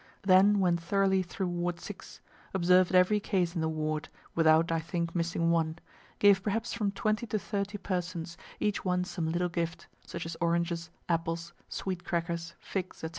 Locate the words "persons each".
7.77-8.83